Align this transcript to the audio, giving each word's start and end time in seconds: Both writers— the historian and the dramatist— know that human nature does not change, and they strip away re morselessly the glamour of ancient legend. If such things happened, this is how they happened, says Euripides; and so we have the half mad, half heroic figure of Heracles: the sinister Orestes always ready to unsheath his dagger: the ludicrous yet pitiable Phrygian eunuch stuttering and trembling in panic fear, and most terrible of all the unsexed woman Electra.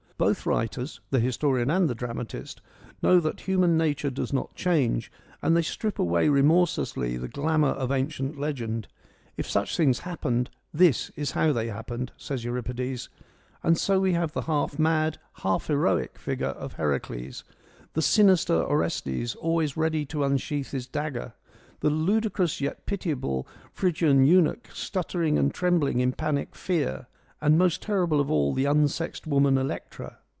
Both 0.21 0.45
writers— 0.45 0.99
the 1.09 1.19
historian 1.19 1.71
and 1.71 1.89
the 1.89 1.95
dramatist— 1.95 2.61
know 3.01 3.19
that 3.21 3.39
human 3.47 3.75
nature 3.75 4.11
does 4.11 4.31
not 4.31 4.53
change, 4.53 5.11
and 5.41 5.57
they 5.57 5.63
strip 5.63 5.97
away 5.97 6.29
re 6.29 6.43
morselessly 6.43 7.17
the 7.19 7.27
glamour 7.27 7.69
of 7.69 7.91
ancient 7.91 8.37
legend. 8.39 8.87
If 9.35 9.49
such 9.49 9.75
things 9.75 10.01
happened, 10.01 10.51
this 10.71 11.09
is 11.15 11.31
how 11.31 11.53
they 11.53 11.69
happened, 11.69 12.11
says 12.17 12.43
Euripides; 12.43 13.09
and 13.63 13.79
so 13.79 13.99
we 13.99 14.13
have 14.13 14.33
the 14.33 14.43
half 14.43 14.77
mad, 14.77 15.17
half 15.37 15.65
heroic 15.65 16.19
figure 16.19 16.49
of 16.49 16.73
Heracles: 16.73 17.43
the 17.93 18.03
sinister 18.03 18.53
Orestes 18.53 19.33
always 19.37 19.75
ready 19.75 20.05
to 20.05 20.23
unsheath 20.23 20.69
his 20.69 20.85
dagger: 20.85 21.33
the 21.79 21.89
ludicrous 21.89 22.61
yet 22.61 22.85
pitiable 22.85 23.47
Phrygian 23.73 24.23
eunuch 24.27 24.69
stuttering 24.71 25.39
and 25.39 25.51
trembling 25.51 25.99
in 25.99 26.11
panic 26.11 26.53
fear, 26.55 27.07
and 27.43 27.57
most 27.57 27.81
terrible 27.81 28.19
of 28.19 28.29
all 28.29 28.53
the 28.53 28.65
unsexed 28.65 29.25
woman 29.25 29.57
Electra. 29.57 30.19